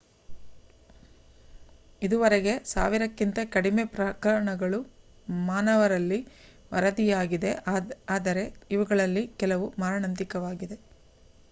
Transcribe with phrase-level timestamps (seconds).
[2.01, 4.79] ಇದುವರೆಗೆ ಸಾವಿರಕ್ಕಿಂತ ಕಡಿಮೆ ಪ್ರಕರಣಗಳು
[5.45, 6.19] ಮಾನವರಲ್ಲಿ
[6.71, 7.53] ವರದಿಯಾಗಿವೆ
[8.11, 8.45] ಆದರೆ
[8.71, 10.79] ಅವುಗಳಲ್ಲಿ ಕೆಲವು ಮಾರಣಾಂತಿಕವಾಗಿವೆ